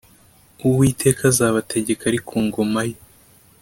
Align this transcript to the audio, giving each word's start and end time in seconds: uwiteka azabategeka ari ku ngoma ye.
uwiteka 0.67 1.21
azabategeka 1.31 2.03
ari 2.09 2.19
ku 2.27 2.35
ngoma 2.45 2.81
ye. 2.89 2.95